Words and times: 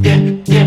yeah, 0.00 0.16
yeah. 0.46 0.61